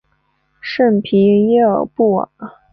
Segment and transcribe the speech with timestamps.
[0.59, 2.31] 圣皮耶尔布瓦。